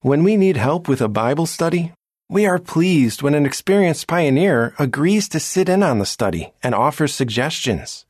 When 0.00 0.24
we 0.24 0.38
need 0.38 0.56
help 0.56 0.88
with 0.88 1.02
a 1.02 1.08
Bible 1.08 1.44
study, 1.44 1.92
we 2.30 2.46
are 2.46 2.58
pleased 2.58 3.20
when 3.20 3.34
an 3.34 3.44
experienced 3.44 4.06
pioneer 4.06 4.72
agrees 4.78 5.28
to 5.28 5.40
sit 5.40 5.68
in 5.68 5.82
on 5.82 5.98
the 5.98 6.06
study 6.06 6.54
and 6.62 6.74
offers 6.74 7.14
suggestions. 7.14 8.06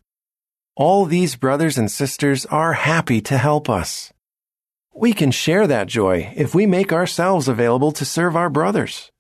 All 0.78 1.06
these 1.06 1.34
brothers 1.34 1.76
and 1.76 1.90
sisters 1.90 2.46
are 2.46 2.74
happy 2.74 3.20
to 3.22 3.36
help 3.36 3.68
us. 3.68 4.12
We 4.94 5.12
can 5.12 5.32
share 5.32 5.66
that 5.66 5.88
joy 5.88 6.32
if 6.36 6.54
we 6.54 6.66
make 6.66 6.92
ourselves 6.92 7.48
available 7.48 7.90
to 7.90 8.04
serve 8.04 8.36
our 8.36 8.48
brothers. 8.48 9.10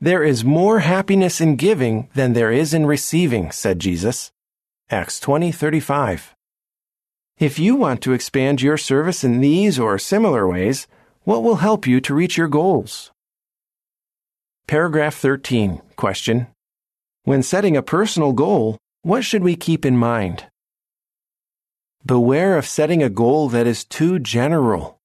There 0.00 0.24
is 0.24 0.42
more 0.42 0.80
happiness 0.80 1.40
in 1.40 1.54
giving 1.54 2.08
than 2.14 2.32
there 2.32 2.50
is 2.50 2.74
in 2.74 2.86
receiving, 2.86 3.52
said 3.52 3.78
Jesus. 3.78 4.32
Acts 4.90 5.20
20:35. 5.20 6.34
If 7.38 7.60
you 7.60 7.76
want 7.76 8.02
to 8.02 8.12
expand 8.12 8.60
your 8.60 8.76
service 8.76 9.22
in 9.22 9.40
these 9.40 9.78
or 9.78 9.96
similar 9.96 10.48
ways, 10.48 10.88
what 11.22 11.44
will 11.44 11.62
help 11.62 11.86
you 11.86 12.00
to 12.00 12.14
reach 12.16 12.36
your 12.36 12.48
goals? 12.48 13.12
Paragraph 14.66 15.14
13. 15.14 15.82
Question. 15.94 16.48
When 17.22 17.44
setting 17.44 17.76
a 17.76 17.90
personal 17.96 18.32
goal, 18.32 18.76
what 19.02 19.22
should 19.22 19.44
we 19.44 19.54
keep 19.54 19.86
in 19.86 19.96
mind? 19.96 20.49
Beware 22.06 22.56
of 22.56 22.66
setting 22.66 23.02
a 23.02 23.10
goal 23.10 23.50
that 23.50 23.66
is 23.66 23.84
too 23.84 24.18
general. 24.18 24.98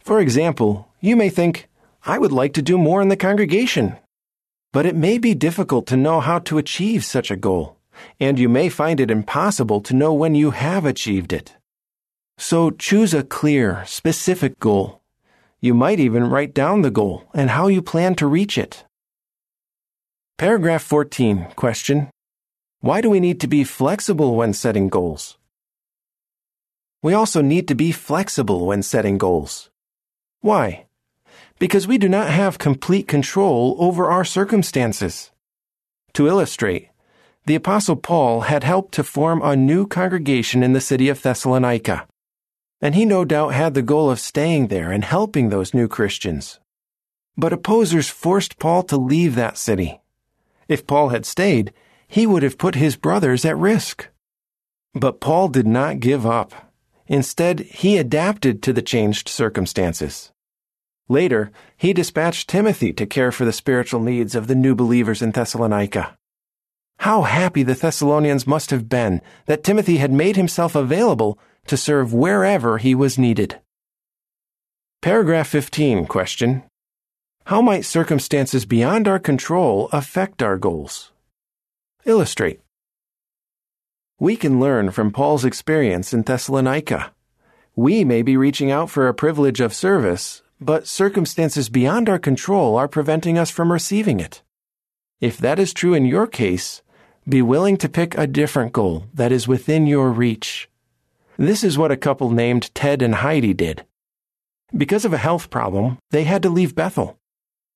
For 0.00 0.18
example, 0.18 0.88
you 1.00 1.14
may 1.14 1.30
think, 1.30 1.68
I 2.04 2.18
would 2.18 2.32
like 2.32 2.52
to 2.54 2.62
do 2.62 2.76
more 2.76 3.00
in 3.00 3.08
the 3.08 3.16
congregation. 3.16 3.96
But 4.72 4.84
it 4.84 4.96
may 4.96 5.18
be 5.18 5.34
difficult 5.34 5.86
to 5.86 5.96
know 5.96 6.18
how 6.18 6.40
to 6.40 6.58
achieve 6.58 7.04
such 7.04 7.30
a 7.30 7.36
goal, 7.36 7.78
and 8.18 8.36
you 8.36 8.48
may 8.48 8.68
find 8.68 8.98
it 8.98 9.12
impossible 9.12 9.80
to 9.82 9.94
know 9.94 10.12
when 10.12 10.34
you 10.34 10.50
have 10.50 10.84
achieved 10.84 11.32
it. 11.32 11.54
So 12.36 12.72
choose 12.72 13.14
a 13.14 13.22
clear, 13.22 13.84
specific 13.86 14.58
goal. 14.58 15.02
You 15.60 15.72
might 15.72 16.00
even 16.00 16.28
write 16.28 16.52
down 16.52 16.82
the 16.82 16.90
goal 16.90 17.30
and 17.32 17.50
how 17.50 17.68
you 17.68 17.80
plan 17.80 18.16
to 18.16 18.26
reach 18.26 18.58
it. 18.58 18.84
Paragraph 20.36 20.82
14. 20.82 21.52
Question. 21.54 22.10
Why 22.80 23.00
do 23.00 23.08
we 23.08 23.20
need 23.20 23.40
to 23.40 23.46
be 23.46 23.62
flexible 23.62 24.34
when 24.34 24.52
setting 24.52 24.88
goals? 24.88 25.38
We 27.04 27.12
also 27.12 27.42
need 27.42 27.68
to 27.68 27.74
be 27.74 27.92
flexible 27.92 28.64
when 28.66 28.82
setting 28.82 29.18
goals. 29.18 29.68
Why? 30.40 30.86
Because 31.58 31.86
we 31.86 31.98
do 31.98 32.08
not 32.08 32.30
have 32.30 32.58
complete 32.58 33.06
control 33.06 33.76
over 33.78 34.06
our 34.06 34.24
circumstances. 34.24 35.30
To 36.14 36.26
illustrate, 36.26 36.88
the 37.44 37.56
Apostle 37.56 37.96
Paul 37.96 38.40
had 38.52 38.64
helped 38.64 38.92
to 38.94 39.04
form 39.04 39.42
a 39.42 39.54
new 39.54 39.86
congregation 39.86 40.62
in 40.62 40.72
the 40.72 40.80
city 40.80 41.10
of 41.10 41.20
Thessalonica, 41.20 42.08
and 42.80 42.94
he 42.94 43.04
no 43.04 43.26
doubt 43.26 43.52
had 43.52 43.74
the 43.74 43.82
goal 43.82 44.08
of 44.08 44.18
staying 44.18 44.68
there 44.68 44.90
and 44.90 45.04
helping 45.04 45.50
those 45.50 45.74
new 45.74 45.88
Christians. 45.88 46.58
But 47.36 47.52
opposers 47.52 48.08
forced 48.08 48.58
Paul 48.58 48.82
to 48.84 48.96
leave 48.96 49.34
that 49.34 49.58
city 49.58 50.00
if 50.68 50.86
Paul 50.86 51.10
had 51.10 51.26
stayed, 51.26 51.72
he 52.08 52.26
would 52.26 52.42
have 52.42 52.58
put 52.58 52.74
his 52.74 52.96
brothers 52.96 53.44
at 53.44 53.56
risk. 53.56 54.08
But 54.94 55.20
Paul 55.20 55.48
did 55.48 55.66
not 55.66 56.00
give 56.00 56.24
up. 56.24 56.73
Instead, 57.06 57.60
he 57.60 57.98
adapted 57.98 58.62
to 58.62 58.72
the 58.72 58.82
changed 58.82 59.28
circumstances. 59.28 60.32
Later, 61.08 61.50
he 61.76 61.92
dispatched 61.92 62.48
Timothy 62.48 62.92
to 62.94 63.06
care 63.06 63.30
for 63.30 63.44
the 63.44 63.52
spiritual 63.52 64.00
needs 64.00 64.34
of 64.34 64.46
the 64.46 64.54
new 64.54 64.74
believers 64.74 65.20
in 65.20 65.32
Thessalonica. 65.32 66.16
How 66.98 67.22
happy 67.22 67.62
the 67.62 67.74
Thessalonians 67.74 68.46
must 68.46 68.70
have 68.70 68.88
been 68.88 69.20
that 69.46 69.62
Timothy 69.62 69.98
had 69.98 70.12
made 70.12 70.36
himself 70.36 70.74
available 70.74 71.38
to 71.66 71.76
serve 71.76 72.14
wherever 72.14 72.78
he 72.78 72.94
was 72.94 73.18
needed. 73.18 73.60
Paragraph 75.02 75.48
15 75.48 76.06
question. 76.06 76.62
How 77.44 77.60
might 77.60 77.84
circumstances 77.84 78.64
beyond 78.64 79.06
our 79.06 79.18
control 79.18 79.90
affect 79.92 80.42
our 80.42 80.56
goals? 80.56 81.12
Illustrate. 82.06 82.60
We 84.20 84.36
can 84.36 84.60
learn 84.60 84.92
from 84.92 85.10
Paul's 85.10 85.44
experience 85.44 86.14
in 86.14 86.22
Thessalonica. 86.22 87.12
We 87.74 88.04
may 88.04 88.22
be 88.22 88.36
reaching 88.36 88.70
out 88.70 88.88
for 88.88 89.08
a 89.08 89.14
privilege 89.14 89.60
of 89.60 89.74
service, 89.74 90.40
but 90.60 90.86
circumstances 90.86 91.68
beyond 91.68 92.08
our 92.08 92.20
control 92.20 92.76
are 92.76 92.86
preventing 92.86 93.38
us 93.38 93.50
from 93.50 93.72
receiving 93.72 94.20
it. 94.20 94.42
If 95.20 95.38
that 95.38 95.58
is 95.58 95.74
true 95.74 95.94
in 95.94 96.06
your 96.06 96.28
case, 96.28 96.80
be 97.28 97.42
willing 97.42 97.76
to 97.78 97.88
pick 97.88 98.16
a 98.16 98.28
different 98.28 98.72
goal 98.72 99.06
that 99.12 99.32
is 99.32 99.48
within 99.48 99.84
your 99.88 100.12
reach. 100.12 100.68
This 101.36 101.64
is 101.64 101.76
what 101.76 101.90
a 101.90 101.96
couple 101.96 102.30
named 102.30 102.72
Ted 102.72 103.02
and 103.02 103.16
Heidi 103.16 103.52
did. 103.52 103.84
Because 104.76 105.04
of 105.04 105.12
a 105.12 105.18
health 105.18 105.50
problem, 105.50 105.98
they 106.10 106.22
had 106.22 106.42
to 106.42 106.50
leave 106.50 106.76
Bethel. 106.76 107.18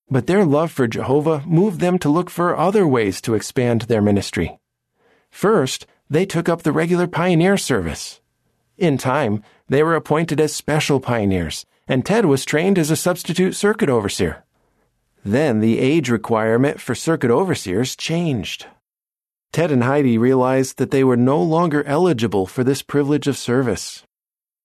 But 0.09 0.29
their 0.29 0.45
love 0.45 0.71
for 0.71 0.87
Jehovah 0.87 1.43
moved 1.47 1.81
them 1.81 1.99
to 1.99 2.09
look 2.09 2.31
for 2.31 2.57
other 2.57 2.87
ways 2.87 3.21
to 3.23 3.35
expand 3.35 3.83
their 3.83 4.01
ministry. 4.01 4.57
First, 5.31 5.87
they 6.11 6.27
took 6.27 6.49
up 6.49 6.63
the 6.63 6.73
regular 6.73 7.07
pioneer 7.07 7.57
service. 7.57 8.21
In 8.77 8.99
time, 8.99 9.43
they 9.69 9.83
were 9.83 9.97
appointed 9.97 10.41
as 10.41 10.55
special 10.55 11.01
pioneers, 11.01 11.67
and 11.87 12.05
Ted 12.05 12.27
was 12.27 12.45
trained 12.45 12.79
as 12.79 12.91
a 12.91 12.97
substitute 12.97 13.55
circuit 13.55 13.89
overseer. 13.89 14.45
Then 15.25 15.61
the 15.61 15.79
age 15.79 16.11
requirement 16.11 16.81
for 16.81 16.95
circuit 16.95 17.31
overseers 17.31 17.97
changed. 17.97 18.67
Ted 19.53 19.71
and 19.71 19.83
Heidi 19.83 20.19
realized 20.19 20.79
that 20.79 20.91
they 20.91 21.03
were 21.03 21.17
no 21.17 21.43
longer 21.43 21.83
eligible 21.85 22.47
for 22.47 22.63
this 22.63 22.83
privilege 22.83 23.27
of 23.27 23.37
service. 23.37 24.05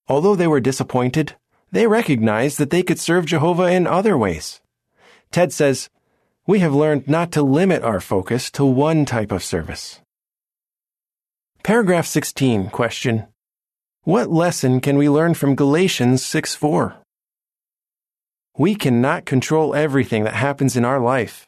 Although 0.08 0.36
they 0.36 0.48
were 0.48 0.60
disappointed, 0.60 1.36
they 1.72 1.88
recognized 1.88 2.60
that 2.60 2.70
they 2.70 2.84
could 2.84 3.00
serve 3.00 3.26
Jehovah 3.26 3.72
in 3.72 3.88
other 3.88 4.18
ways. 4.18 4.62
Ted 5.32 5.52
says, 5.52 5.90
We 6.46 6.60
have 6.60 6.74
learned 6.74 7.08
not 7.08 7.32
to 7.32 7.42
limit 7.42 7.82
our 7.84 8.00
focus 8.00 8.52
to 8.52 8.66
one 8.66 9.06
type 9.06 9.32
of 9.32 9.44
service, 9.44 10.02
Paragraph 11.64 12.06
16, 12.06 12.72
question. 12.72 13.26
What 14.02 14.30
lesson 14.30 14.82
can 14.82 14.98
we 14.98 15.08
learn 15.08 15.34
from 15.34 15.56
Galatians 15.56 16.22
6 16.26 16.56
4? 16.56 16.96
We 18.58 18.76
cannot 18.76 19.24
control 19.26 19.74
everything 19.74 20.26
that 20.26 20.34
happens 20.34 20.76
in 20.76 20.84
our 20.84 21.00
life. 21.00 21.48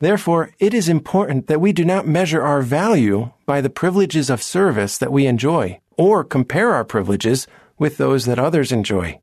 Therefore, 0.00 0.50
it 0.58 0.74
is 0.74 0.88
important 0.88 1.46
that 1.46 1.60
we 1.60 1.72
do 1.72 1.84
not 1.84 2.04
measure 2.04 2.42
our 2.42 2.62
value 2.62 3.30
by 3.46 3.60
the 3.60 3.70
privileges 3.70 4.28
of 4.28 4.42
service 4.42 4.98
that 4.98 5.12
we 5.12 5.24
enjoy, 5.24 5.78
or 5.96 6.24
compare 6.24 6.74
our 6.74 6.84
privileges 6.84 7.46
with 7.78 7.96
those 7.96 8.24
that 8.24 8.40
others 8.40 8.72
enjoy. 8.72 9.20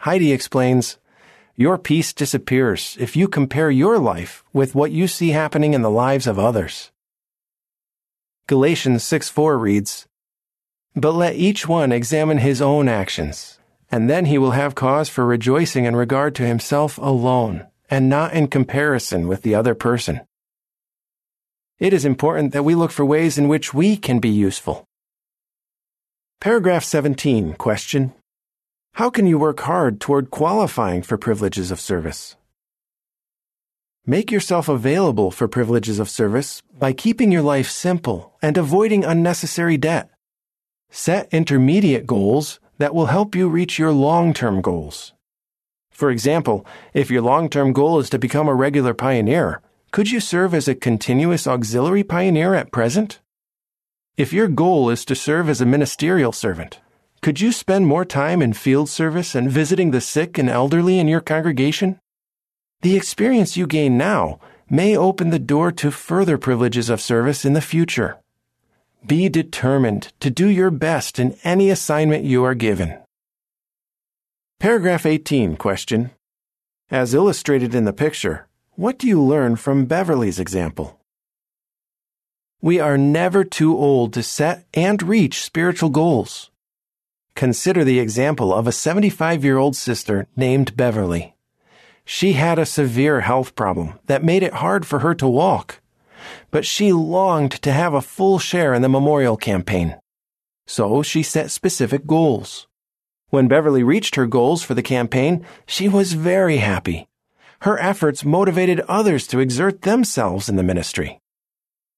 Heidi 0.00 0.32
explains, 0.32 0.98
Your 1.54 1.78
peace 1.78 2.12
disappears 2.12 2.94
if 3.00 3.16
you 3.16 3.26
compare 3.26 3.70
your 3.70 3.98
life 3.98 4.44
with 4.52 4.74
what 4.74 4.90
you 4.90 5.08
see 5.08 5.30
happening 5.30 5.72
in 5.72 5.80
the 5.80 5.88
lives 5.88 6.26
of 6.26 6.38
others. 6.38 6.92
Galatians 8.48 9.02
6 9.02 9.28
4 9.28 9.58
reads, 9.58 10.06
But 10.94 11.14
let 11.14 11.34
each 11.34 11.66
one 11.66 11.90
examine 11.90 12.38
his 12.38 12.62
own 12.62 12.88
actions, 12.88 13.58
and 13.90 14.08
then 14.08 14.26
he 14.26 14.38
will 14.38 14.52
have 14.52 14.76
cause 14.76 15.08
for 15.08 15.26
rejoicing 15.26 15.84
in 15.84 15.96
regard 15.96 16.36
to 16.36 16.46
himself 16.46 16.96
alone, 16.98 17.66
and 17.90 18.08
not 18.08 18.34
in 18.34 18.46
comparison 18.46 19.26
with 19.26 19.42
the 19.42 19.56
other 19.56 19.74
person. 19.74 20.20
It 21.80 21.92
is 21.92 22.04
important 22.04 22.52
that 22.52 22.62
we 22.62 22.76
look 22.76 22.92
for 22.92 23.04
ways 23.04 23.36
in 23.36 23.48
which 23.48 23.74
we 23.74 23.96
can 23.96 24.20
be 24.20 24.28
useful. 24.28 24.84
Paragraph 26.40 26.84
17, 26.84 27.54
question. 27.54 28.12
How 28.92 29.10
can 29.10 29.26
you 29.26 29.40
work 29.40 29.58
hard 29.58 30.00
toward 30.00 30.30
qualifying 30.30 31.02
for 31.02 31.18
privileges 31.18 31.72
of 31.72 31.80
service? 31.80 32.36
Make 34.08 34.30
yourself 34.30 34.68
available 34.68 35.32
for 35.32 35.48
privileges 35.48 35.98
of 35.98 36.08
service 36.08 36.62
by 36.78 36.92
keeping 36.92 37.32
your 37.32 37.42
life 37.42 37.68
simple 37.68 38.34
and 38.40 38.56
avoiding 38.56 39.04
unnecessary 39.04 39.76
debt. 39.76 40.08
Set 40.90 41.28
intermediate 41.34 42.06
goals 42.06 42.60
that 42.78 42.94
will 42.94 43.06
help 43.06 43.34
you 43.34 43.48
reach 43.48 43.80
your 43.80 43.90
long-term 43.90 44.60
goals. 44.60 45.12
For 45.90 46.12
example, 46.12 46.64
if 46.94 47.10
your 47.10 47.22
long-term 47.22 47.72
goal 47.72 47.98
is 47.98 48.08
to 48.10 48.18
become 48.18 48.46
a 48.46 48.54
regular 48.54 48.94
pioneer, 48.94 49.60
could 49.90 50.12
you 50.12 50.20
serve 50.20 50.54
as 50.54 50.68
a 50.68 50.76
continuous 50.76 51.48
auxiliary 51.48 52.04
pioneer 52.04 52.54
at 52.54 52.70
present? 52.70 53.18
If 54.16 54.32
your 54.32 54.46
goal 54.46 54.88
is 54.88 55.04
to 55.06 55.16
serve 55.16 55.48
as 55.48 55.60
a 55.60 55.66
ministerial 55.66 56.30
servant, 56.30 56.78
could 57.22 57.40
you 57.40 57.50
spend 57.50 57.88
more 57.88 58.04
time 58.04 58.40
in 58.40 58.52
field 58.52 58.88
service 58.88 59.34
and 59.34 59.50
visiting 59.50 59.90
the 59.90 60.00
sick 60.00 60.38
and 60.38 60.48
elderly 60.48 61.00
in 61.00 61.08
your 61.08 61.20
congregation? 61.20 61.98
The 62.86 62.94
experience 62.94 63.56
you 63.56 63.66
gain 63.66 63.98
now 63.98 64.38
may 64.70 64.96
open 64.96 65.30
the 65.30 65.40
door 65.40 65.72
to 65.72 65.90
further 65.90 66.38
privileges 66.38 66.88
of 66.88 67.00
service 67.00 67.44
in 67.44 67.52
the 67.52 67.60
future. 67.60 68.18
Be 69.04 69.28
determined 69.28 70.12
to 70.20 70.30
do 70.30 70.46
your 70.46 70.70
best 70.70 71.18
in 71.18 71.36
any 71.42 71.68
assignment 71.68 72.22
you 72.22 72.44
are 72.44 72.54
given. 72.54 72.96
Paragraph 74.60 75.04
18 75.04 75.56
question. 75.56 76.12
As 76.88 77.12
illustrated 77.12 77.74
in 77.74 77.86
the 77.86 77.92
picture, 77.92 78.46
what 78.76 79.00
do 79.00 79.08
you 79.08 79.20
learn 79.20 79.56
from 79.56 79.86
Beverly's 79.86 80.38
example? 80.38 81.00
We 82.62 82.78
are 82.78 82.96
never 82.96 83.42
too 83.42 83.76
old 83.76 84.12
to 84.12 84.22
set 84.22 84.64
and 84.74 85.02
reach 85.02 85.42
spiritual 85.42 85.90
goals. 85.90 86.52
Consider 87.34 87.82
the 87.82 87.98
example 87.98 88.54
of 88.54 88.68
a 88.68 88.78
75 88.86 89.44
year 89.44 89.58
old 89.58 89.74
sister 89.74 90.28
named 90.36 90.76
Beverly. 90.76 91.35
She 92.08 92.34
had 92.34 92.56
a 92.56 92.64
severe 92.64 93.22
health 93.22 93.56
problem 93.56 93.98
that 94.06 94.22
made 94.22 94.44
it 94.44 94.54
hard 94.54 94.86
for 94.86 95.00
her 95.00 95.12
to 95.16 95.26
walk, 95.26 95.80
but 96.52 96.64
she 96.64 96.92
longed 96.92 97.50
to 97.62 97.72
have 97.72 97.94
a 97.94 98.00
full 98.00 98.38
share 98.38 98.72
in 98.74 98.80
the 98.80 98.88
memorial 98.88 99.36
campaign. 99.36 99.96
So 100.68 101.02
she 101.02 101.24
set 101.24 101.50
specific 101.50 102.06
goals. 102.06 102.68
When 103.30 103.48
Beverly 103.48 103.82
reached 103.82 104.14
her 104.14 104.26
goals 104.26 104.62
for 104.62 104.74
the 104.74 104.84
campaign, 104.84 105.44
she 105.66 105.88
was 105.88 106.12
very 106.12 106.58
happy. 106.58 107.08
Her 107.62 107.76
efforts 107.80 108.24
motivated 108.24 108.80
others 108.82 109.26
to 109.26 109.40
exert 109.40 109.82
themselves 109.82 110.48
in 110.48 110.54
the 110.54 110.62
ministry. 110.62 111.18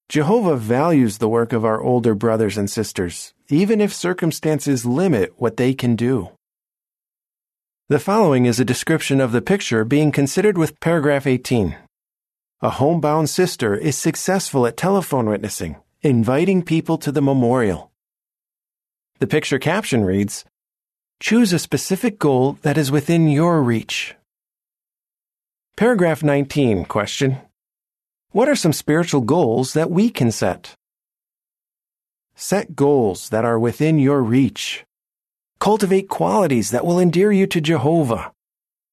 Jehovah 0.09 0.57
values 0.57 1.19
the 1.19 1.29
work 1.29 1.53
of 1.53 1.63
our 1.63 1.79
older 1.79 2.15
brothers 2.15 2.57
and 2.57 2.67
sisters, 2.67 3.35
even 3.49 3.79
if 3.79 3.93
circumstances 3.93 4.87
limit 4.87 5.33
what 5.37 5.57
they 5.57 5.75
can 5.75 5.95
do. 5.95 6.31
The 7.89 7.97
following 7.97 8.45
is 8.45 8.59
a 8.59 8.65
description 8.65 9.19
of 9.19 9.31
the 9.31 9.41
picture 9.41 9.83
being 9.83 10.11
considered 10.11 10.59
with 10.59 10.79
paragraph 10.79 11.25
18. 11.25 11.75
A 12.61 12.69
homebound 12.69 13.31
sister 13.31 13.75
is 13.75 13.97
successful 13.97 14.67
at 14.67 14.77
telephone 14.77 15.27
witnessing, 15.27 15.75
inviting 16.03 16.61
people 16.61 16.99
to 16.99 17.11
the 17.11 17.23
memorial. 17.23 17.89
The 19.17 19.25
picture 19.25 19.57
caption 19.57 20.05
reads, 20.05 20.45
Choose 21.19 21.51
a 21.51 21.57
specific 21.57 22.19
goal 22.19 22.59
that 22.61 22.77
is 22.77 22.91
within 22.91 23.27
your 23.27 23.63
reach. 23.63 24.13
Paragraph 25.75 26.21
19, 26.21 26.85
question. 26.85 27.39
What 28.29 28.47
are 28.47 28.55
some 28.55 28.71
spiritual 28.71 29.21
goals 29.21 29.73
that 29.73 29.89
we 29.89 30.11
can 30.11 30.31
set? 30.31 30.75
Set 32.35 32.75
goals 32.75 33.29
that 33.29 33.45
are 33.45 33.57
within 33.57 33.97
your 33.97 34.21
reach. 34.21 34.85
Cultivate 35.59 36.07
qualities 36.07 36.71
that 36.71 36.85
will 36.85 36.99
endear 36.99 37.31
you 37.31 37.45
to 37.47 37.61
Jehovah. 37.61 38.31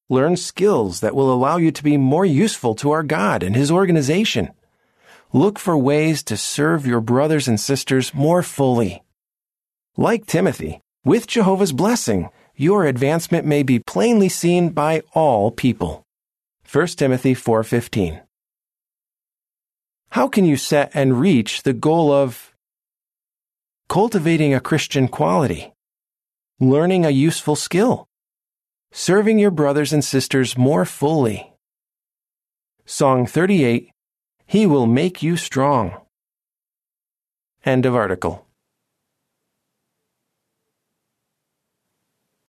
Learn 0.08 0.36
skills 0.36 1.00
that 1.00 1.14
will 1.14 1.32
allow 1.32 1.56
you 1.56 1.70
to 1.70 1.82
be 1.82 1.96
more 1.96 2.24
useful 2.24 2.74
to 2.76 2.90
our 2.90 3.02
God 3.02 3.42
and 3.42 3.54
His 3.54 3.70
organization. 3.70 4.50
Look 5.32 5.58
for 5.58 5.76
ways 5.76 6.22
to 6.24 6.36
serve 6.36 6.86
your 6.86 7.00
brothers 7.00 7.48
and 7.48 7.58
sisters 7.58 8.14
more 8.14 8.42
fully. 8.42 9.02
Like 9.96 10.26
Timothy, 10.26 10.80
with 11.04 11.26
Jehovah's 11.26 11.72
blessing, 11.72 12.30
your 12.54 12.84
advancement 12.84 13.46
may 13.46 13.62
be 13.62 13.78
plainly 13.78 14.28
seen 14.28 14.70
by 14.70 15.02
all 15.12 15.50
people. 15.50 16.04
1 16.70 16.98
Timothy 16.98 17.34
4:15 17.34 18.22
how 20.16 20.28
can 20.28 20.46
you 20.46 20.56
set 20.56 20.90
and 20.94 21.20
reach 21.20 21.62
the 21.62 21.74
goal 21.74 22.10
of 22.10 22.54
cultivating 23.86 24.54
a 24.54 24.60
Christian 24.60 25.08
quality, 25.08 25.74
learning 26.58 27.04
a 27.04 27.10
useful 27.10 27.54
skill, 27.54 28.08
serving 28.90 29.38
your 29.38 29.50
brothers 29.50 29.92
and 29.92 30.02
sisters 30.02 30.56
more 30.56 30.86
fully? 30.86 31.52
Song 32.86 33.26
38 33.26 33.90
He 34.46 34.64
will 34.64 34.86
make 34.86 35.22
you 35.22 35.36
strong. 35.36 36.00
End 37.64 37.84
of 37.84 37.94
article. 37.94 38.45